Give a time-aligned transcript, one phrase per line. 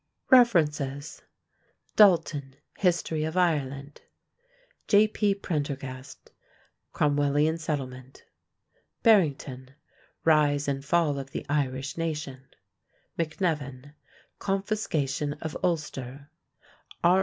[0.31, 1.21] REFERENCES:
[1.95, 4.01] D'Alton: History of Ireland;
[4.87, 5.35] J.P.
[5.35, 6.31] Prendergast:
[6.91, 8.23] Cromwellian Settlement;
[9.03, 9.75] Barrington:
[10.25, 12.41] Rise and Fall of the Irish Nation;
[13.19, 13.93] McNevin:
[14.39, 16.31] Confiscation of Ulster;
[17.03, 17.19] R.